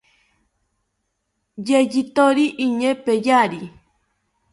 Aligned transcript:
Yeyithori 1.67 2.45
iñee 2.65 2.93
peyari 3.03 3.61